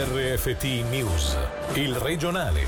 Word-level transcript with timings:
RFT 0.00 0.62
News, 0.90 1.36
il 1.72 1.96
regionale. 1.96 2.66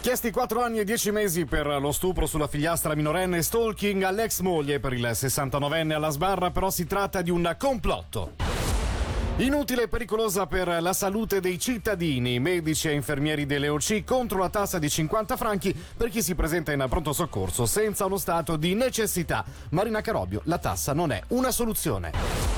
Chiesti 0.00 0.30
4 0.30 0.62
anni 0.62 0.78
e 0.78 0.84
10 0.84 1.10
mesi 1.10 1.44
per 1.44 1.66
lo 1.66 1.92
stupro 1.92 2.24
sulla 2.24 2.46
figliastra 2.46 2.94
minorenne 2.94 3.42
stalking 3.42 4.02
all'ex 4.04 4.40
moglie 4.40 4.80
per 4.80 4.94
il 4.94 5.06
69enne 5.06 5.92
alla 5.92 6.08
sbarra, 6.08 6.50
però 6.50 6.70
si 6.70 6.86
tratta 6.86 7.20
di 7.20 7.30
un 7.30 7.54
complotto. 7.58 8.32
Inutile 9.38 9.82
e 9.82 9.88
pericolosa 9.88 10.46
per 10.46 10.78
la 10.80 10.94
salute 10.94 11.40
dei 11.40 11.58
cittadini, 11.58 12.40
medici 12.40 12.88
e 12.88 12.92
infermieri 12.92 13.44
delle 13.44 13.68
OC 13.68 14.04
contro 14.04 14.38
la 14.38 14.48
tassa 14.48 14.78
di 14.78 14.88
50 14.88 15.36
franchi 15.36 15.78
per 15.96 16.08
chi 16.08 16.22
si 16.22 16.34
presenta 16.34 16.72
in 16.72 16.82
pronto 16.88 17.12
soccorso 17.12 17.66
senza 17.66 18.06
uno 18.06 18.16
stato 18.16 18.56
di 18.56 18.72
necessità. 18.72 19.44
Marina 19.72 20.00
Carobio, 20.00 20.40
la 20.44 20.56
tassa 20.56 20.94
non 20.94 21.12
è 21.12 21.20
una 21.28 21.50
soluzione. 21.50 22.57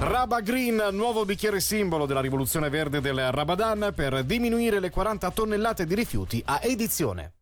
Raba 0.00 0.40
Green, 0.40 0.90
nuovo 0.92 1.24
bicchiere 1.24 1.58
simbolo 1.58 2.06
della 2.06 2.20
rivoluzione 2.20 2.68
verde 2.68 3.00
del 3.00 3.32
Rabadan 3.32 3.92
per 3.96 4.22
diminuire 4.22 4.78
le 4.78 4.90
40 4.90 5.30
tonnellate 5.32 5.86
di 5.86 5.96
rifiuti 5.96 6.40
a 6.46 6.60
edizione. 6.62 7.37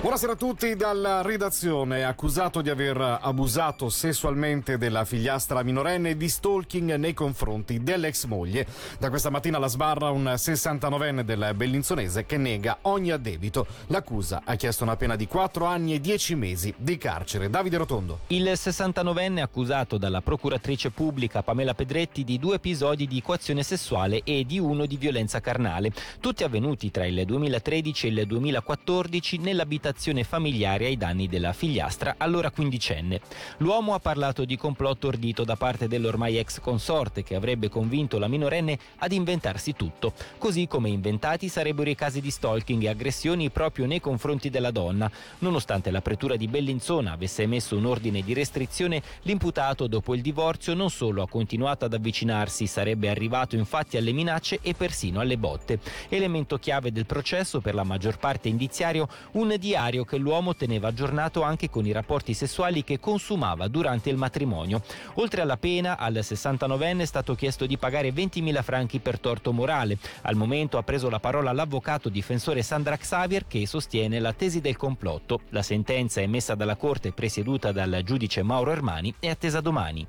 Buonasera 0.00 0.32
a 0.32 0.36
tutti 0.36 0.76
dalla 0.76 1.20
redazione. 1.20 2.04
Accusato 2.04 2.62
di 2.62 2.70
aver 2.70 3.18
abusato 3.20 3.90
sessualmente 3.90 4.78
della 4.78 5.04
figliastra 5.04 5.62
minorenne 5.62 6.10
e 6.10 6.16
di 6.16 6.26
stalking 6.26 6.94
nei 6.94 7.12
confronti 7.12 7.82
dell'ex 7.82 8.24
moglie. 8.24 8.66
Da 8.98 9.10
questa 9.10 9.28
mattina 9.28 9.58
alla 9.58 9.66
sbarra 9.66 10.08
un 10.08 10.24
69enne 10.24 11.20
del 11.20 11.52
Bellinzonese 11.54 12.24
che 12.24 12.38
nega 12.38 12.78
ogni 12.82 13.10
addebito. 13.10 13.66
L'accusa 13.88 14.40
ha 14.42 14.54
chiesto 14.54 14.84
una 14.84 14.96
pena 14.96 15.16
di 15.16 15.26
4 15.26 15.66
anni 15.66 15.92
e 15.92 16.00
10 16.00 16.34
mesi 16.34 16.72
di 16.78 16.96
carcere. 16.96 17.50
Davide 17.50 17.76
Rotondo. 17.76 18.20
Il 18.28 18.44
69enne 18.44 19.42
accusato 19.42 19.98
dalla 19.98 20.22
procuratrice 20.22 20.88
pubblica 20.88 21.42
Pamela 21.42 21.74
Pedretti 21.74 22.24
di 22.24 22.38
due 22.38 22.54
episodi 22.54 23.06
di 23.06 23.20
coazione 23.20 23.62
sessuale 23.62 24.22
e 24.24 24.46
di 24.46 24.58
uno 24.58 24.86
di 24.86 24.96
violenza 24.96 25.40
carnale, 25.40 25.92
tutti 26.20 26.42
avvenuti 26.42 26.90
tra 26.90 27.04
il 27.04 27.22
2013 27.26 28.06
e 28.06 28.10
il 28.10 28.26
2014 28.26 29.36
nell'abitazione 29.36 29.88
abitazione 29.90 30.22
familiare 30.24 30.86
ai 30.86 30.96
danni 30.96 31.26
della 31.26 31.52
figliastra, 31.52 32.14
allora 32.18 32.50
quindicenne. 32.50 33.20
L'uomo 33.58 33.94
ha 33.94 33.98
parlato 33.98 34.44
di 34.44 34.56
complotto 34.56 35.08
ordito 35.08 35.42
da 35.44 35.56
parte 35.56 35.88
dell'ormai 35.88 36.38
ex 36.38 36.60
consorte 36.60 37.24
che 37.24 37.34
avrebbe 37.34 37.68
convinto 37.68 38.18
la 38.18 38.28
minorenne 38.28 38.78
ad 38.98 39.12
inventarsi 39.12 39.74
tutto, 39.74 40.12
così 40.38 40.68
come 40.68 40.88
inventati 40.88 41.48
sarebbero 41.48 41.90
i 41.90 41.96
casi 41.96 42.20
di 42.20 42.30
stalking 42.30 42.84
e 42.84 42.88
aggressioni 42.88 43.50
proprio 43.50 43.86
nei 43.86 44.00
confronti 44.00 44.48
della 44.48 44.70
donna. 44.70 45.10
Nonostante 45.38 45.90
la 45.90 46.00
pretura 46.00 46.36
di 46.36 46.46
Bellinzona 46.46 47.12
avesse 47.12 47.42
emesso 47.42 47.76
un 47.76 47.86
ordine 47.86 48.22
di 48.22 48.32
restrizione, 48.32 49.02
l'imputato 49.22 49.88
dopo 49.88 50.14
il 50.14 50.22
divorzio 50.22 50.74
non 50.74 50.90
solo 50.90 51.22
ha 51.22 51.28
continuato 51.28 51.84
ad 51.84 51.94
avvicinarsi, 51.94 52.66
sarebbe 52.66 53.08
arrivato 53.08 53.56
infatti 53.56 53.96
alle 53.96 54.12
minacce 54.12 54.60
e 54.62 54.74
persino 54.74 55.20
alle 55.20 55.36
botte. 55.36 55.80
Elemento 56.08 56.58
chiave 56.58 56.92
del 56.92 57.06
processo 57.06 57.60
per 57.60 57.74
la 57.74 57.84
maggior 57.84 58.18
parte 58.18 58.48
indiziario, 58.48 59.08
un 59.32 59.54
diario 59.58 59.78
diario 59.80 60.04
che 60.04 60.18
l'uomo 60.18 60.54
teneva 60.54 60.88
aggiornato 60.88 61.42
anche 61.42 61.70
con 61.70 61.86
i 61.86 61.92
rapporti 61.92 62.34
sessuali 62.34 62.84
che 62.84 63.00
consumava 63.00 63.66
durante 63.66 64.10
il 64.10 64.16
matrimonio. 64.18 64.82
Oltre 65.14 65.40
alla 65.40 65.56
pena, 65.56 65.96
al 65.96 66.12
69enne 66.12 67.00
è 67.00 67.06
stato 67.06 67.34
chiesto 67.34 67.64
di 67.64 67.78
pagare 67.78 68.10
20.000 68.10 68.62
franchi 68.62 68.98
per 68.98 69.18
torto 69.18 69.52
morale. 69.52 69.96
Al 70.22 70.36
momento 70.36 70.76
ha 70.76 70.82
preso 70.82 71.08
la 71.08 71.18
parola 71.18 71.52
l'avvocato 71.52 72.10
difensore 72.10 72.62
Sandra 72.62 72.98
Xavier 72.98 73.46
che 73.46 73.66
sostiene 73.66 74.20
la 74.20 74.34
tesi 74.34 74.60
del 74.60 74.76
complotto. 74.76 75.40
La 75.48 75.62
sentenza 75.62 76.20
emessa 76.20 76.54
dalla 76.54 76.76
Corte 76.76 77.12
presieduta 77.12 77.72
dal 77.72 78.02
giudice 78.04 78.42
Mauro 78.42 78.72
Ermani 78.72 79.14
è 79.18 79.28
attesa 79.28 79.62
domani. 79.62 80.06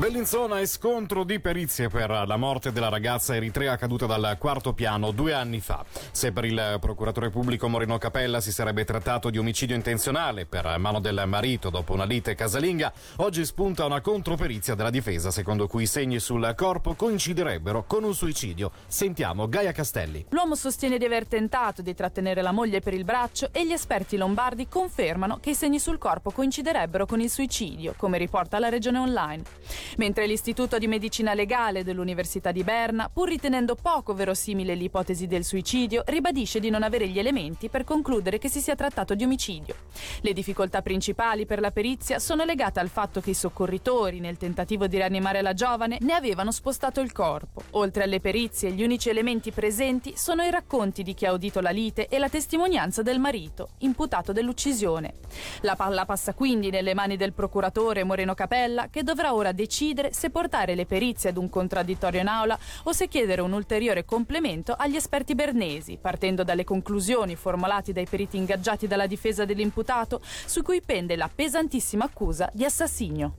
Bellinzona 0.00 0.60
e 0.60 0.66
scontro 0.66 1.24
di 1.24 1.40
perizie 1.40 1.90
per 1.90 2.24
la 2.26 2.36
morte 2.38 2.72
della 2.72 2.88
ragazza 2.88 3.36
eritrea 3.36 3.76
caduta 3.76 4.06
dal 4.06 4.36
quarto 4.38 4.72
piano 4.72 5.10
due 5.10 5.34
anni 5.34 5.60
fa. 5.60 5.84
Se 6.10 6.32
per 6.32 6.46
il 6.46 6.78
procuratore 6.80 7.28
pubblico 7.28 7.68
Moreno 7.68 7.98
Capella 7.98 8.40
si 8.40 8.50
sarebbe 8.50 8.86
trattato 8.86 9.28
di 9.28 9.36
omicidio 9.36 9.76
intenzionale 9.76 10.46
per 10.46 10.78
mano 10.78 11.00
del 11.00 11.24
marito 11.26 11.68
dopo 11.68 11.92
una 11.92 12.04
lite 12.04 12.34
casalinga, 12.34 12.90
oggi 13.16 13.44
spunta 13.44 13.84
una 13.84 14.00
controperizia 14.00 14.74
della 14.74 14.88
difesa 14.88 15.30
secondo 15.30 15.66
cui 15.66 15.82
i 15.82 15.86
segni 15.86 16.18
sul 16.18 16.50
corpo 16.56 16.94
coinciderebbero 16.94 17.84
con 17.86 18.02
un 18.02 18.14
suicidio. 18.14 18.70
Sentiamo 18.86 19.50
Gaia 19.50 19.72
Castelli. 19.72 20.24
L'uomo 20.30 20.54
sostiene 20.54 20.96
di 20.96 21.04
aver 21.04 21.26
tentato 21.26 21.82
di 21.82 21.94
trattenere 21.94 22.40
la 22.40 22.52
moglie 22.52 22.80
per 22.80 22.94
il 22.94 23.04
braccio 23.04 23.50
e 23.52 23.66
gli 23.66 23.72
esperti 23.72 24.16
lombardi 24.16 24.66
confermano 24.66 25.40
che 25.40 25.50
i 25.50 25.54
segni 25.54 25.78
sul 25.78 25.98
corpo 25.98 26.30
coinciderebbero 26.30 27.04
con 27.04 27.20
il 27.20 27.28
suicidio, 27.28 27.92
come 27.98 28.16
riporta 28.16 28.58
la 28.58 28.70
regione 28.70 28.96
online 28.96 29.88
mentre 29.96 30.26
l'Istituto 30.26 30.78
di 30.78 30.86
Medicina 30.86 31.34
Legale 31.34 31.84
dell'Università 31.84 32.52
di 32.52 32.62
Berna, 32.62 33.08
pur 33.12 33.28
ritenendo 33.28 33.74
poco 33.74 34.14
verosimile 34.14 34.74
l'ipotesi 34.74 35.26
del 35.26 35.44
suicidio, 35.44 36.02
ribadisce 36.06 36.60
di 36.60 36.70
non 36.70 36.82
avere 36.82 37.08
gli 37.08 37.18
elementi 37.18 37.68
per 37.68 37.84
concludere 37.84 38.38
che 38.38 38.48
si 38.48 38.60
sia 38.60 38.74
trattato 38.74 39.14
di 39.14 39.24
omicidio. 39.24 39.74
Le 40.20 40.32
difficoltà 40.32 40.82
principali 40.82 41.46
per 41.46 41.60
la 41.60 41.70
perizia 41.70 42.18
sono 42.18 42.44
legate 42.44 42.80
al 42.80 42.88
fatto 42.88 43.20
che 43.20 43.30
i 43.30 43.34
soccorritori, 43.34 44.20
nel 44.20 44.36
tentativo 44.36 44.86
di 44.86 44.96
rianimare 44.96 45.42
la 45.42 45.54
giovane, 45.54 45.98
ne 46.00 46.12
avevano 46.12 46.52
spostato 46.52 47.00
il 47.00 47.12
corpo. 47.12 47.62
Oltre 47.72 48.04
alle 48.04 48.20
perizie, 48.20 48.72
gli 48.72 48.82
unici 48.82 49.08
elementi 49.08 49.50
presenti 49.50 50.14
sono 50.16 50.42
i 50.42 50.50
racconti 50.50 51.02
di 51.02 51.14
chi 51.14 51.26
ha 51.26 51.32
udito 51.32 51.60
la 51.60 51.70
lite 51.70 52.08
e 52.08 52.18
la 52.18 52.28
testimonianza 52.28 53.02
del 53.02 53.18
marito, 53.18 53.70
imputato 53.78 54.32
dell'uccisione. 54.32 55.14
La 55.62 55.76
palla 55.76 56.04
passa 56.04 56.34
quindi 56.34 56.70
nelle 56.70 56.94
mani 56.94 57.16
del 57.16 57.32
procuratore 57.32 58.04
Moreno 58.04 58.34
Capella, 58.34 58.88
che 58.88 59.02
dovrà 59.02 59.34
ora 59.34 59.52
decidere 59.52 59.78
decidere 59.80 60.12
se 60.12 60.28
portare 60.28 60.74
le 60.74 60.84
perizie 60.84 61.30
ad 61.30 61.38
un 61.38 61.48
contraddittorio 61.48 62.20
in 62.20 62.26
aula 62.26 62.58
o 62.84 62.92
se 62.92 63.08
chiedere 63.08 63.40
un 63.40 63.52
ulteriore 63.52 64.04
complemento 64.04 64.74
agli 64.76 64.96
esperti 64.96 65.34
bernesi, 65.34 65.96
partendo 65.98 66.44
dalle 66.44 66.64
conclusioni 66.64 67.34
formulate 67.34 67.92
dai 67.92 68.06
periti 68.06 68.36
ingaggiati 68.36 68.86
dalla 68.86 69.06
difesa 69.06 69.46
dell'imputato, 69.46 70.20
su 70.22 70.62
cui 70.62 70.82
pende 70.82 71.16
la 71.16 71.30
pesantissima 71.34 72.04
accusa 72.04 72.50
di 72.52 72.64
assassinio. 72.64 73.36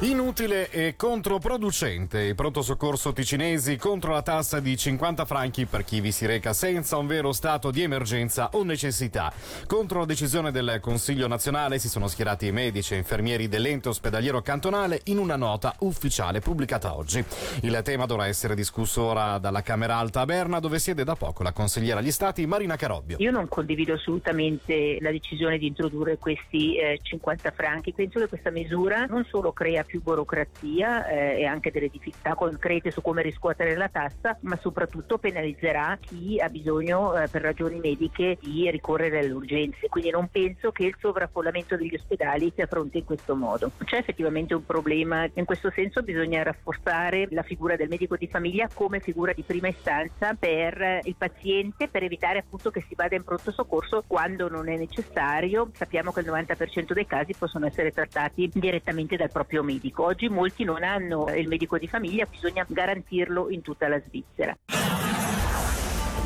Inutile 0.00 0.70
e 0.70 0.94
controproducente. 0.94 2.22
I 2.22 2.36
pronto 2.36 2.62
soccorso 2.62 3.12
ticinesi 3.12 3.76
contro 3.76 4.12
la 4.12 4.22
tassa 4.22 4.60
di 4.60 4.76
50 4.76 5.24
franchi 5.24 5.66
per 5.66 5.82
chi 5.82 6.00
vi 6.00 6.12
si 6.12 6.24
reca 6.24 6.52
senza 6.52 6.96
un 6.98 7.08
vero 7.08 7.32
stato 7.32 7.72
di 7.72 7.82
emergenza 7.82 8.50
o 8.52 8.62
necessità. 8.62 9.32
Contro 9.66 9.98
la 9.98 10.04
decisione 10.04 10.52
del 10.52 10.78
Consiglio 10.80 11.26
nazionale 11.26 11.80
si 11.80 11.88
sono 11.88 12.06
schierati 12.06 12.46
i 12.46 12.52
medici 12.52 12.94
e 12.94 12.98
infermieri 12.98 13.48
dell'ente 13.48 13.88
ospedaliero 13.88 14.40
cantonale 14.40 15.00
in 15.06 15.18
una 15.18 15.34
nota 15.34 15.74
ufficiale 15.80 16.38
pubblicata 16.38 16.96
oggi. 16.96 17.24
Il 17.62 17.80
tema 17.82 18.06
dovrà 18.06 18.28
essere 18.28 18.54
discusso 18.54 19.02
ora 19.02 19.38
dalla 19.38 19.62
Camera 19.62 19.96
Alta 19.96 20.20
a 20.20 20.26
Berna 20.26 20.60
dove 20.60 20.78
siede 20.78 21.02
da 21.02 21.16
poco 21.16 21.42
la 21.42 21.50
consigliera 21.50 21.98
agli 21.98 22.12
stati 22.12 22.46
Marina 22.46 22.76
Carobbio. 22.76 23.16
Io 23.18 23.32
non 23.32 23.48
condivido 23.48 23.94
assolutamente 23.94 24.98
la 25.00 25.10
decisione 25.10 25.58
di 25.58 25.66
introdurre 25.66 26.18
questi 26.18 26.76
eh, 26.76 27.00
50 27.02 27.50
franchi. 27.50 27.92
Penso 27.92 28.20
che 28.20 28.28
questa 28.28 28.50
misura 28.50 29.06
non 29.06 29.26
solo 29.28 29.50
crea 29.52 29.86
più 29.88 30.02
burocrazia 30.02 31.06
eh, 31.06 31.40
e 31.40 31.46
anche 31.46 31.70
delle 31.70 31.88
difficoltà 31.88 32.34
concrete 32.34 32.90
su 32.90 33.00
come 33.00 33.22
riscuotere 33.22 33.74
la 33.74 33.88
tassa, 33.88 34.36
ma 34.42 34.56
soprattutto 34.60 35.16
penalizzerà 35.16 35.98
chi 35.98 36.38
ha 36.38 36.48
bisogno 36.50 37.16
eh, 37.16 37.26
per 37.28 37.40
ragioni 37.42 37.80
mediche 37.80 38.36
di 38.40 38.70
ricorrere 38.70 39.20
alle 39.20 39.32
urgenze. 39.32 39.88
Quindi 39.88 40.10
non 40.10 40.28
penso 40.30 40.70
che 40.70 40.84
il 40.84 40.96
sovraffollamento 41.00 41.76
degli 41.76 41.94
ospedali 41.94 42.52
sia 42.54 42.66
fronte 42.66 42.98
in 42.98 43.04
questo 43.04 43.34
modo. 43.34 43.72
C'è 43.82 43.96
effettivamente 43.96 44.54
un 44.54 44.66
problema, 44.66 45.26
in 45.32 45.46
questo 45.46 45.70
senso 45.74 46.02
bisogna 46.02 46.42
rafforzare 46.42 47.28
la 47.30 47.42
figura 47.42 47.76
del 47.76 47.88
medico 47.88 48.16
di 48.16 48.28
famiglia 48.28 48.68
come 48.72 49.00
figura 49.00 49.32
di 49.32 49.42
prima 49.42 49.68
istanza 49.68 50.34
per 50.38 51.00
il 51.04 51.14
paziente 51.16 51.88
per 51.88 52.02
evitare 52.02 52.40
appunto 52.40 52.70
che 52.70 52.84
si 52.86 52.94
vada 52.94 53.16
in 53.16 53.24
pronto 53.24 53.50
soccorso 53.50 54.04
quando 54.06 54.48
non 54.50 54.68
è 54.68 54.76
necessario. 54.76 55.70
Sappiamo 55.72 56.12
che 56.12 56.20
il 56.20 56.26
90% 56.26 56.92
dei 56.92 57.06
casi 57.06 57.32
possono 57.38 57.66
essere 57.66 57.90
trattati 57.90 58.50
direttamente 58.52 59.16
dal 59.16 59.30
proprio 59.30 59.62
medico 59.62 59.77
medico. 59.78 60.04
Oggi 60.04 60.28
molti 60.28 60.64
non 60.64 60.82
hanno 60.82 61.32
il 61.34 61.48
medico 61.48 61.78
di 61.78 61.86
famiglia, 61.86 62.26
bisogna 62.26 62.66
garantirlo 62.68 63.48
in 63.50 63.62
tutta 63.62 63.88
la 63.88 64.00
Svizzera. 64.06 64.56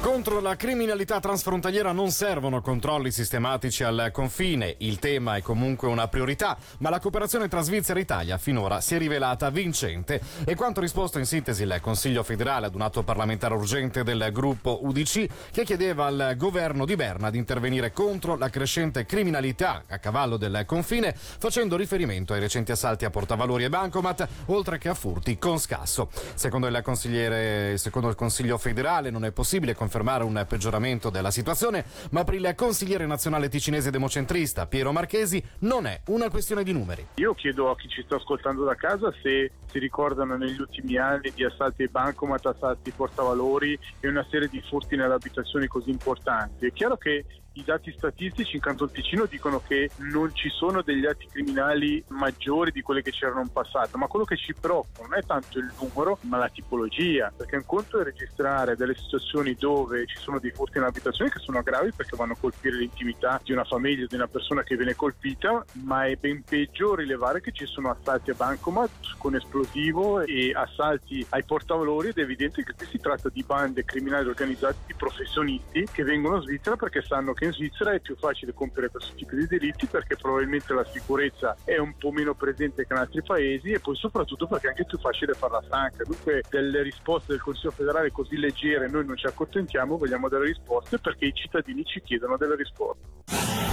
Contro 0.02 0.40
la 0.40 0.56
criminalità 0.56 1.20
transfrontaliera 1.20 1.92
non 1.92 2.10
servono 2.10 2.60
controlli 2.60 3.12
sistematici 3.12 3.84
al 3.84 4.10
confine, 4.12 4.74
il 4.78 4.98
tema 4.98 5.36
è 5.36 5.42
comunque 5.42 5.86
una 5.86 6.08
priorità, 6.08 6.58
ma 6.78 6.90
la 6.90 6.98
cooperazione 6.98 7.46
tra 7.46 7.60
Svizzera 7.60 8.00
e 8.00 8.02
Italia 8.02 8.36
finora 8.36 8.80
si 8.80 8.96
è 8.96 8.98
rivelata 8.98 9.48
vincente 9.50 10.20
e 10.44 10.56
quanto 10.56 10.80
risposto 10.80 11.20
in 11.20 11.24
sintesi 11.24 11.62
il 11.62 11.78
Consiglio 11.80 12.24
federale 12.24 12.66
ad 12.66 12.74
un 12.74 12.80
atto 12.80 13.04
parlamentare 13.04 13.54
urgente 13.54 14.02
del 14.02 14.30
gruppo 14.32 14.80
UDC 14.82 15.26
che 15.52 15.62
chiedeva 15.62 16.06
al 16.06 16.34
governo 16.36 16.84
di 16.84 16.96
Berna 16.96 17.30
di 17.30 17.38
intervenire 17.38 17.92
contro 17.92 18.36
la 18.36 18.50
crescente 18.50 19.06
criminalità 19.06 19.84
a 19.86 19.98
cavallo 19.98 20.36
del 20.36 20.64
confine, 20.66 21.14
facendo 21.14 21.76
riferimento 21.76 22.32
ai 22.32 22.40
recenti 22.40 22.72
assalti 22.72 23.04
a 23.04 23.10
portavalori 23.10 23.62
e 23.62 23.68
bancomat, 23.68 24.28
oltre 24.46 24.78
che 24.78 24.88
a 24.88 24.94
furti 24.94 25.38
con 25.38 25.60
scasso. 25.60 26.10
Secondo 26.34 26.66
il, 26.66 27.74
secondo 27.76 28.08
il 28.08 28.16
Consiglio 28.16 28.58
federale 28.58 29.08
non 29.10 29.24
è 29.24 29.30
possibile 29.30 29.76
confermare 29.76 29.90
confermare 29.92 30.24
un 30.24 30.46
peggioramento 30.48 31.10
della 31.10 31.30
situazione, 31.30 31.84
ma 32.12 32.24
per 32.24 32.34
il 32.34 32.54
consigliere 32.56 33.04
nazionale 33.04 33.50
ticinese 33.50 33.90
democentrista 33.90 34.66
Piero 34.66 34.90
Marchesi 34.90 35.42
non 35.60 35.84
è 35.84 36.00
una 36.06 36.30
questione 36.30 36.62
di 36.62 36.72
numeri. 36.72 37.06
Io 37.16 37.34
chiedo 37.34 37.70
a 37.70 37.76
chi 37.76 37.88
ci 37.88 38.02
sta 38.02 38.16
ascoltando 38.16 38.64
da 38.64 38.74
casa 38.74 39.12
se 39.22 39.50
si 39.66 39.78
ricordano 39.78 40.38
negli 40.38 40.58
ultimi 40.58 40.96
anni 40.96 41.30
di 41.34 41.44
assalti 41.44 41.82
ai 41.82 41.88
bancomat, 41.88 42.46
assalti 42.46 42.90
portavalori 42.90 43.78
e 44.00 44.08
una 44.08 44.26
serie 44.30 44.48
di 44.48 44.62
furti 44.66 44.96
nelle 44.96 45.12
abitazioni 45.12 45.66
così 45.66 45.90
importanti. 45.90 46.64
È 46.64 46.72
chiaro 46.72 46.96
che 46.96 47.26
i 47.54 47.64
dati 47.64 47.92
statistici 47.96 48.56
in 48.56 48.62
Canton 48.62 48.90
Ticino 48.90 49.26
dicono 49.26 49.60
che 49.66 49.90
non 49.98 50.34
ci 50.34 50.48
sono 50.48 50.82
degli 50.82 51.04
atti 51.04 51.26
criminali 51.26 52.02
maggiori 52.08 52.70
di 52.70 52.80
quelli 52.80 53.02
che 53.02 53.10
c'erano 53.10 53.42
in 53.42 53.52
passato, 53.52 53.98
ma 53.98 54.06
quello 54.06 54.24
che 54.24 54.36
ci 54.36 54.54
preoccupa 54.58 55.02
non 55.02 55.18
è 55.18 55.22
tanto 55.22 55.58
il 55.58 55.70
numero, 55.80 56.18
ma 56.22 56.38
la 56.38 56.48
tipologia, 56.48 57.32
perché 57.36 57.56
un 57.56 57.66
conto 57.66 58.00
è 58.00 58.04
registrare 58.04 58.76
delle 58.76 58.94
situazioni 58.94 59.54
dove 59.54 60.06
ci 60.06 60.16
sono 60.18 60.38
dei 60.38 60.50
furti 60.50 60.78
in 60.78 60.84
abitazione 60.84 61.30
che 61.30 61.40
sono 61.40 61.62
gravi 61.62 61.92
perché 61.92 62.16
vanno 62.16 62.32
a 62.32 62.36
colpire 62.40 62.76
l'intimità 62.76 63.40
di 63.44 63.52
una 63.52 63.64
famiglia, 63.64 64.06
di 64.06 64.14
una 64.14 64.28
persona 64.28 64.62
che 64.62 64.76
viene 64.76 64.94
colpita, 64.94 65.64
ma 65.84 66.06
è 66.06 66.16
ben 66.16 66.42
peggio 66.42 66.94
rilevare 66.94 67.40
che 67.40 67.52
ci 67.52 67.66
sono 67.66 67.90
assalti 67.90 68.30
a 68.30 68.34
bancomat 68.34 68.90
con 69.18 69.34
esplosivo 69.34 70.20
e 70.22 70.52
assalti 70.54 71.24
ai 71.30 71.44
portavalori 71.44 72.08
ed 72.08 72.18
è 72.18 72.22
evidente 72.22 72.64
che 72.64 72.72
qui 72.72 72.86
si 72.86 72.98
tratta 72.98 73.28
di 73.28 73.42
bande 73.42 73.84
criminali 73.84 74.28
organizzate 74.28 74.76
di 74.86 74.94
professionisti 74.94 75.86
che 75.92 76.02
vengono 76.02 76.36
a 76.36 76.42
Svizzera 76.42 76.76
perché 76.76 77.02
sanno 77.02 77.32
che 77.32 77.41
che 77.42 77.48
in 77.48 77.52
Svizzera 77.54 77.92
è 77.92 77.98
più 77.98 78.14
facile 78.14 78.54
compiere 78.54 78.88
questo 78.88 79.14
tipo 79.16 79.34
di 79.34 79.48
delitti 79.48 79.86
perché 79.86 80.14
probabilmente 80.14 80.72
la 80.74 80.84
sicurezza 80.84 81.56
è 81.64 81.76
un 81.76 81.96
po' 81.98 82.12
meno 82.12 82.34
presente 82.34 82.86
che 82.86 82.92
in 82.92 83.00
altri 83.00 83.20
paesi 83.20 83.72
e 83.72 83.80
poi 83.80 83.96
soprattutto 83.96 84.46
perché 84.46 84.66
è 84.66 84.70
anche 84.70 84.84
più 84.84 84.96
facile 84.98 85.34
farla 85.34 85.60
franca. 85.62 86.04
Dunque 86.04 86.44
delle 86.48 86.82
risposte 86.82 87.32
del 87.32 87.42
Consiglio 87.42 87.72
federale 87.72 88.12
così 88.12 88.36
leggere 88.36 88.88
noi 88.88 89.04
non 89.04 89.16
ci 89.16 89.26
accontentiamo, 89.26 89.98
vogliamo 89.98 90.28
delle 90.28 90.44
risposte 90.44 90.98
perché 90.98 91.26
i 91.26 91.32
cittadini 91.34 91.84
ci 91.84 92.00
chiedono 92.02 92.36
delle 92.36 92.54
risposte. 92.54 93.71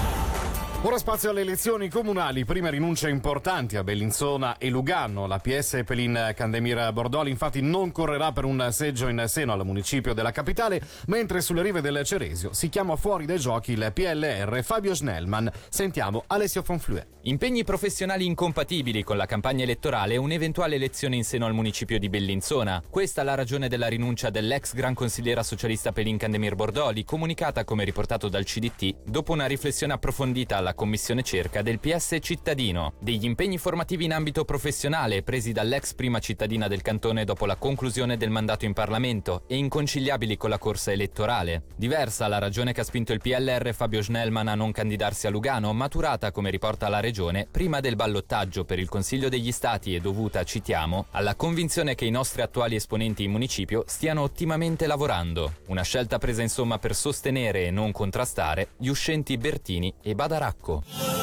Ora 0.81 0.97
spazio 0.97 1.31
alle 1.31 1.41
elezioni 1.41 1.89
comunali, 1.89 2.45
prime 2.45 2.69
rinunce 2.69 3.09
importanti 3.09 3.75
a 3.75 3.83
Bellinzona 3.83 4.57
e 4.57 4.69
Lugano. 4.69 5.27
La 5.27 5.37
PS 5.37 5.81
Pelin 5.85 6.31
Candemir 6.33 6.93
Bordoli 6.93 7.29
infatti 7.29 7.59
non 7.61 7.91
correrà 7.91 8.31
per 8.31 8.45
un 8.45 8.65
seggio 8.71 9.09
in 9.09 9.25
seno 9.27 9.51
al 9.51 9.65
municipio 9.65 10.13
della 10.13 10.31
capitale, 10.31 10.81
mentre 11.07 11.41
sulle 11.41 11.63
rive 11.63 11.81
del 11.81 12.01
Ceresio 12.05 12.53
si 12.53 12.69
chiama 12.69 12.95
fuori 12.95 13.25
dai 13.25 13.39
giochi 13.39 13.73
il 13.73 13.91
PLR 13.93 14.63
Fabio 14.63 14.95
Schnellman. 14.95 15.51
Sentiamo 15.67 16.23
Alessio 16.27 16.63
Fonflue. 16.63 17.07
Impegni 17.23 17.65
professionali 17.65 18.25
incompatibili 18.25 19.03
con 19.03 19.17
la 19.17 19.25
campagna 19.25 19.63
elettorale 19.63 20.13
e 20.13 20.17
un'eventuale 20.17 20.75
elezione 20.75 21.17
in 21.17 21.25
seno 21.25 21.45
al 21.45 21.53
municipio 21.53 21.99
di 21.99 22.07
Bellinzona. 22.07 22.81
Questa 22.89 23.19
è 23.19 23.25
la 23.25 23.35
ragione 23.35 23.67
della 23.67 23.87
rinuncia 23.87 24.29
dell'ex 24.29 24.73
gran 24.73 24.93
consigliera 24.93 25.43
socialista 25.43 25.91
Pelin 25.91 26.17
Candemir 26.17 26.55
Bordoli, 26.55 27.03
comunicata 27.03 27.65
come 27.65 27.83
riportato 27.83 28.29
dal 28.29 28.45
CDT 28.45 28.99
dopo 29.03 29.33
una 29.33 29.45
riflessione 29.45 29.91
approfondita 29.91 30.55
alla 30.55 30.68
alla 30.69 30.73
commissione 30.75 31.23
cerca 31.23 31.61
del 31.63 31.79
PS 31.79 32.17
cittadino, 32.21 32.93
degli 32.99 33.25
impegni 33.25 33.57
formativi 33.57 34.05
in 34.05 34.13
ambito 34.13 34.45
professionale 34.45 35.23
presi 35.23 35.51
dall'ex 35.51 35.93
prima 35.93 36.19
cittadina 36.19 36.67
del 36.67 36.83
cantone 36.83 37.25
dopo 37.25 37.45
la 37.45 37.55
conclusione 37.55 38.17
del 38.17 38.29
mandato 38.29 38.65
in 38.65 38.73
Parlamento 38.73 39.43
e 39.47 39.55
inconciliabili 39.55 40.37
con 40.37 40.49
la 40.49 40.59
corsa 40.59 40.91
elettorale. 40.91 41.63
Diversa 41.75 42.27
la 42.27 42.37
ragione 42.37 42.71
che 42.71 42.81
ha 42.81 42.83
spinto 42.83 43.13
il 43.13 43.19
PLR 43.19 43.73
Fabio 43.73 44.01
Schnellman 44.01 44.47
a 44.47 44.55
non 44.55 44.71
candidarsi 44.71 45.25
a 45.25 45.31
Lugano, 45.31 45.73
maturata, 45.73 46.31
come 46.31 46.51
riporta 46.51 46.87
la 46.87 46.99
regione, 46.99 47.47
prima 47.49 47.79
del 47.79 47.95
ballottaggio 47.95 48.63
per 48.63 48.77
il 48.77 48.89
Consiglio 48.89 49.29
degli 49.29 49.51
Stati 49.51 49.95
e 49.95 49.99
dovuta, 49.99 50.43
citiamo, 50.43 51.07
alla 51.11 51.35
convinzione 51.35 51.95
che 51.95 52.05
i 52.05 52.11
nostri 52.11 52.41
attuali 52.41 52.75
esponenti 52.75 53.23
in 53.23 53.31
municipio 53.31 53.83
stiano 53.87 54.21
ottimamente 54.21 54.85
lavorando. 54.85 55.53
Una 55.67 55.83
scelta 55.83 56.19
presa 56.19 56.41
insomma 56.43 56.77
per 56.77 56.93
sostenere 56.95 57.65
e 57.65 57.71
non 57.71 57.91
contrastare 57.91 58.69
gli 58.77 58.87
uscenti 58.87 59.37
Bertini 59.37 59.93
e 60.01 60.13
Badaracco. 60.13 60.58
podatkov. 60.59 61.18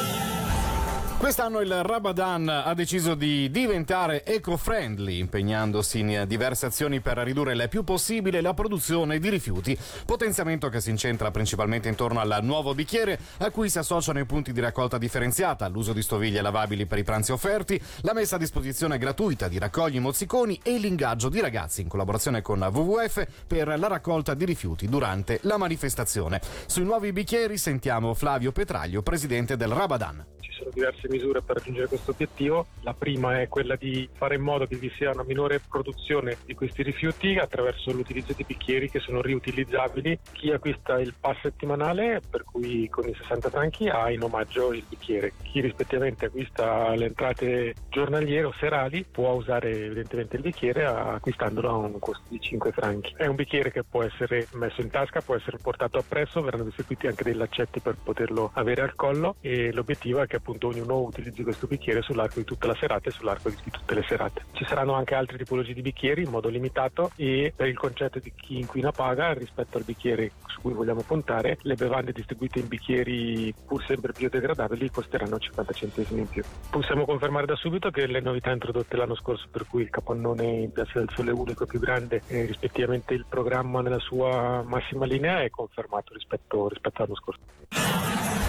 Quest'anno 1.17 1.61
il 1.61 1.83
Rabadan 1.83 2.47
ha 2.47 2.75
deciso 2.75 3.15
di 3.15 3.49
diventare 3.49 4.23
eco-friendly, 4.23 5.17
impegnandosi 5.17 5.99
in 5.99 6.25
diverse 6.27 6.67
azioni 6.67 7.01
per 7.01 7.17
ridurre 7.17 7.53
il 7.53 7.67
più 7.69 7.83
possibile 7.83 8.39
la 8.39 8.53
produzione 8.53 9.17
di 9.17 9.27
rifiuti, 9.27 9.75
potenziamento 10.05 10.69
che 10.69 10.79
si 10.79 10.91
incentra 10.91 11.31
principalmente 11.31 11.89
intorno 11.89 12.19
al 12.19 12.39
nuovo 12.43 12.75
bicchiere, 12.75 13.19
a 13.39 13.49
cui 13.49 13.67
si 13.67 13.79
associano 13.79 14.19
i 14.19 14.25
punti 14.25 14.53
di 14.53 14.61
raccolta 14.61 14.99
differenziata, 14.99 15.67
l'uso 15.67 15.91
di 15.91 16.03
stoviglie 16.03 16.39
lavabili 16.39 16.85
per 16.85 16.99
i 16.99 17.03
pranzi 17.03 17.31
offerti, 17.31 17.81
la 18.01 18.13
messa 18.13 18.35
a 18.35 18.39
disposizione 18.39 18.99
gratuita 18.99 19.47
di 19.47 19.57
raccogli 19.57 19.99
mozziconi 19.99 20.59
e 20.61 20.77
l'ingaggio 20.77 21.29
di 21.29 21.41
ragazzi 21.41 21.81
in 21.81 21.87
collaborazione 21.87 22.43
con 22.43 22.61
WWF 22.61 23.25
per 23.47 23.67
la 23.79 23.87
raccolta 23.87 24.35
di 24.35 24.45
rifiuti 24.45 24.87
durante 24.87 25.39
la 25.41 25.57
manifestazione. 25.57 26.39
Sui 26.67 26.83
nuovi 26.83 27.11
bicchieri 27.11 27.57
sentiamo 27.57 28.13
Flavio 28.13 28.51
Petraglio, 28.51 29.01
presidente 29.01 29.57
del 29.57 29.69
Rabadan 29.69 30.23
sono 30.57 30.71
diverse 30.73 31.06
misure 31.09 31.41
per 31.41 31.57
raggiungere 31.57 31.87
questo 31.87 32.11
obiettivo. 32.11 32.67
La 32.81 32.93
prima 32.93 33.41
è 33.41 33.47
quella 33.47 33.75
di 33.75 34.07
fare 34.13 34.35
in 34.35 34.41
modo 34.41 34.65
che 34.65 34.75
vi 34.75 34.91
sia 34.95 35.11
una 35.11 35.23
minore 35.23 35.59
produzione 35.59 36.37
di 36.45 36.53
questi 36.53 36.83
rifiuti 36.83 37.37
attraverso 37.37 37.91
l'utilizzo 37.91 38.33
di 38.35 38.43
bicchieri 38.45 38.89
che 38.89 38.99
sono 38.99 39.21
riutilizzabili. 39.21 40.19
Chi 40.31 40.51
acquista 40.51 40.99
il 40.99 41.13
pass 41.19 41.41
settimanale, 41.41 42.21
per 42.29 42.43
cui 42.43 42.87
con 42.89 43.07
i 43.07 43.13
60 43.13 43.49
franchi, 43.49 43.87
ha 43.87 44.09
in 44.11 44.23
omaggio 44.23 44.73
il 44.73 44.83
bicchiere. 44.87 45.33
Chi 45.43 45.61
rispettivamente 45.61 46.25
acquista 46.25 46.93
le 46.95 47.05
entrate 47.05 47.73
giornaliere 47.89 48.45
o 48.45 48.53
serali 48.59 49.05
può 49.09 49.31
usare 49.31 49.71
evidentemente 49.85 50.35
il 50.35 50.41
bicchiere 50.41 50.85
acquistandolo 50.85 51.69
a 51.69 51.75
un 51.75 51.99
costo 51.99 52.23
di 52.29 52.39
5 52.39 52.71
franchi. 52.71 53.13
È 53.17 53.25
un 53.25 53.35
bicchiere 53.35 53.71
che 53.71 53.83
può 53.83 54.03
essere 54.03 54.47
messo 54.53 54.81
in 54.81 54.89
tasca, 54.89 55.21
può 55.21 55.35
essere 55.35 55.57
portato 55.61 55.97
appresso, 55.97 56.41
verranno 56.41 56.63
distribuiti 56.65 57.07
anche 57.07 57.23
dei 57.23 57.33
laccetti 57.33 57.79
per 57.79 57.95
poterlo 58.01 58.51
avere 58.53 58.81
al 58.81 58.95
collo 58.95 59.35
e 59.41 59.71
l'obiettivo 59.71 60.21
è 60.21 60.27
che 60.27 60.37
appunto 60.37 60.67
ognuno 60.67 60.95
utilizzi 61.01 61.43
questo 61.43 61.67
bicchiere 61.67 62.01
sull'arco 62.01 62.39
di 62.39 62.45
tutta 62.45 62.67
la 62.67 62.75
serata 62.75 63.09
e 63.09 63.11
sull'arco 63.11 63.49
di 63.49 63.55
tutte 63.71 63.93
le 63.93 64.03
serate. 64.07 64.45
Ci 64.53 64.65
saranno 64.65 64.93
anche 64.93 65.15
altre 65.15 65.37
tipologie 65.37 65.73
di 65.73 65.81
bicchieri 65.81 66.23
in 66.23 66.29
modo 66.29 66.49
limitato 66.49 67.11
e 67.15 67.53
per 67.55 67.67
il 67.67 67.77
concetto 67.77 68.19
di 68.19 68.31
chi 68.35 68.59
inquina 68.59 68.91
paga 68.91 69.33
rispetto 69.33 69.77
al 69.77 69.83
bicchiere 69.83 70.31
su 70.47 70.61
cui 70.61 70.73
vogliamo 70.73 71.01
puntare, 71.01 71.57
le 71.61 71.75
bevande 71.75 72.11
distribuite 72.11 72.59
in 72.59 72.67
bicchieri 72.67 73.53
pur 73.65 73.83
sempre 73.85 74.11
biodegradabili 74.11 74.89
costeranno 74.89 75.37
50 75.37 75.73
centesimi 75.73 76.21
in 76.21 76.27
più. 76.27 76.43
Possiamo 76.69 77.05
confermare 77.05 77.45
da 77.45 77.55
subito 77.55 77.91
che 77.91 78.07
le 78.07 78.19
novità 78.19 78.51
introdotte 78.51 78.97
l'anno 78.97 79.15
scorso 79.15 79.47
per 79.51 79.67
cui 79.67 79.83
il 79.83 79.89
capannone 79.89 80.45
in 80.45 80.71
Piazza 80.71 80.99
del 80.99 81.09
Sole 81.13 81.31
unico 81.31 81.65
più 81.65 81.79
grande 81.79 82.21
e 82.27 82.45
rispettivamente 82.45 83.13
il 83.13 83.25
programma 83.27 83.81
nella 83.81 83.99
sua 83.99 84.63
massima 84.65 85.05
linea 85.05 85.43
è 85.43 85.49
confermato 85.49 86.13
rispetto, 86.13 86.67
rispetto 86.67 87.03
all'anno 87.03 87.15
scorso. 87.15 88.46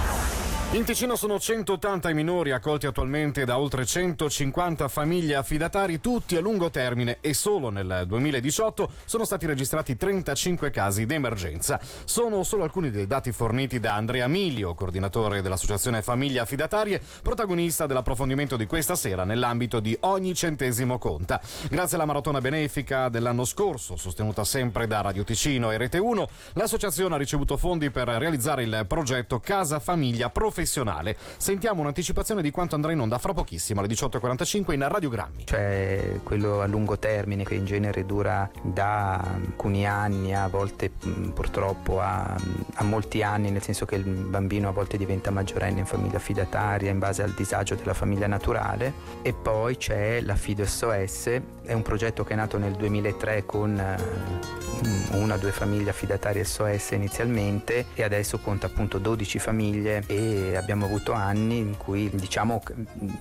In 0.73 0.85
Ticino 0.85 1.17
sono 1.17 1.39
180 1.39 2.11
i 2.11 2.15
minori 2.15 2.53
accolti 2.53 2.87
attualmente 2.87 3.47
da 3.47 3.59
oltre 3.59 3.87
150 3.87 4.87
famiglie 4.89 5.35
affidatari, 5.35 5.99
tutti 5.99 6.37
a 6.37 6.43
lungo 6.43 6.69
termine 6.69 7.17
e 7.23 7.33
solo 7.33 7.71
nel 7.71 8.05
2018 8.07 8.91
sono 9.07 9.25
stati 9.25 9.47
registrati 9.47 9.97
35 9.97 10.69
casi 10.69 11.07
d'emergenza. 11.07 11.81
Sono 12.05 12.43
solo 12.43 12.65
alcuni 12.65 12.91
dei 12.91 13.07
dati 13.07 13.33
forniti 13.33 13.81
da 13.81 13.95
Andrea 13.95 14.29
Milio, 14.29 14.75
coordinatore 14.75 15.41
dell'Associazione 15.41 16.03
Famiglie 16.03 16.41
Affidatarie, 16.41 17.01
protagonista 17.23 17.87
dell'approfondimento 17.87 18.59
di 18.59 18.67
questa 18.67 18.95
sera 18.95 19.25
nell'ambito 19.25 19.81
di 19.81 19.97
Ogni 20.01 20.35
Centesimo 20.35 20.99
Conta. 20.99 21.41
Grazie 21.71 21.97
alla 21.97 22.05
maratona 22.05 22.43
benefica 22.43 23.09
dell'anno 23.09 23.47
scorso, 23.47 23.97
sostenuta 23.97 24.45
sempre 24.45 24.87
da 24.87 25.01
Radio 25.01 25.25
Ticino 25.25 25.71
e 25.71 25.79
Rete 25.79 25.97
1, 25.97 26.29
l'associazione 26.53 27.15
ha 27.15 27.19
ricevuto 27.19 27.57
fondi 27.57 27.91
per 27.91 28.09
realizzare 28.09 28.65
il 28.65 28.85
progetto 28.87 29.41
Casa 29.41 29.79
Famiglia 29.79 30.29
Professionale 30.29 30.57
professionale. 30.59 31.17
Sentiamo 31.37 31.83
un'anticipazione 31.83 32.43
di 32.43 32.51
quanto 32.51 32.75
andrà 32.75 32.91
in 32.91 32.99
onda 32.99 33.19
fra 33.19 33.33
pochissimo, 33.33 33.81
alle 33.81 33.89
18.45 33.89 34.73
in 34.73 34.89
radiogrammi. 34.89 35.47
Cioè 35.47 36.19
quello 36.25 36.61
a 36.61 36.67
lungo 36.67 36.99
termine 36.99 37.45
che 37.45 37.55
in 37.55 37.65
genere 37.65 38.05
dura 38.05 38.51
da 38.61 39.19
alcuni 39.19 39.87
anni, 39.87 40.35
a 40.35 40.49
volte 40.49 40.91
purtroppo 40.91 42.01
a, 42.01 42.37
a 42.75 42.83
molti 42.83 43.23
anni, 43.23 43.53
nel 43.53 43.63
senso 43.63 43.87
che 43.87 43.95
il 43.95 44.05
bambino 44.05 44.69
a 44.69 44.73
volte 44.73 44.97
diventa 44.97 45.31
maggiorenne 45.31 45.79
in 45.79 45.87
famiglia 45.87 46.17
affidataria 46.17 46.91
in 46.91 46.99
base 46.99 47.23
al 47.23 47.31
disagio 47.31 47.77
della 47.77 47.95
famiglia 47.95 48.27
naturale. 48.27 48.93
E 49.23 49.33
poi 49.33 49.77
c'è 49.77 50.21
l'affido 50.23 50.67
SOS, 50.67 51.41
è 51.63 51.73
un 51.73 51.83
progetto 51.83 52.25
che 52.25 52.33
è 52.33 52.37
nato 52.37 52.59
nel 52.59 52.73
2003 52.73 53.45
con 53.47 53.79
eh, 53.79 55.17
una 55.17 55.35
o 55.35 55.39
due 55.39 55.53
famiglie 55.53 55.91
affidatarie 55.91 56.45
SOS 56.45 56.91
inizialmente 56.93 57.87
e 57.95 58.03
adesso 58.03 58.39
conta 58.39 58.67
appunto 58.67 58.99
12 58.99 59.39
famiglie 59.39 60.03
e 60.07 60.48
abbiamo 60.57 60.87
avuto 60.87 61.13
anni 61.13 61.59
in 61.59 61.77
cui 61.77 62.11
diciamo 62.13 62.63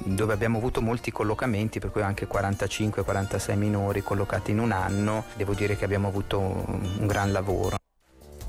dove 0.03 0.33
abbiamo 0.33 0.57
avuto 0.57 0.81
molti 0.81 1.11
collocamenti 1.11 1.79
per 1.79 1.91
cui 1.91 2.01
anche 2.01 2.27
45-46 2.27 3.55
minori 3.55 4.01
collocati 4.01 4.51
in 4.51 4.59
un 4.59 4.71
anno 4.71 5.25
devo 5.35 5.53
dire 5.53 5.75
che 5.75 5.85
abbiamo 5.85 6.07
avuto 6.07 6.39
un 6.39 7.05
gran 7.05 7.31
lavoro. 7.31 7.77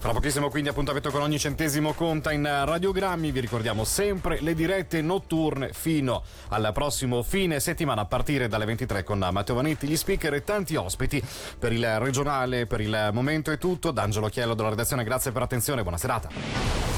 Fra 0.00 0.12
pochissimo 0.12 0.48
quindi 0.48 0.68
appuntamento 0.68 1.10
con 1.10 1.22
ogni 1.22 1.40
centesimo 1.40 1.92
conta 1.92 2.30
in 2.30 2.44
radiogrammi, 2.44 3.32
vi 3.32 3.40
ricordiamo 3.40 3.82
sempre 3.82 4.40
le 4.40 4.54
dirette 4.54 5.02
notturne 5.02 5.72
fino 5.72 6.22
al 6.50 6.70
prossimo 6.72 7.24
fine 7.24 7.58
settimana 7.58 8.02
a 8.02 8.04
partire 8.04 8.46
dalle 8.46 8.64
23 8.64 9.02
con 9.02 9.18
Matteo 9.18 9.56
Vanetti, 9.56 9.88
gli 9.88 9.96
speaker 9.96 10.34
e 10.34 10.44
tanti 10.44 10.76
ospiti 10.76 11.20
per 11.58 11.72
il 11.72 11.98
regionale, 11.98 12.66
per 12.66 12.80
il 12.80 13.10
momento 13.12 13.50
è 13.50 13.58
tutto, 13.58 13.90
D'Angelo 13.90 14.28
Chiello 14.28 14.54
della 14.54 14.68
redazione, 14.68 15.02
grazie 15.02 15.32
per 15.32 15.40
l'attenzione, 15.40 15.82
buona 15.82 15.98
serata. 15.98 16.97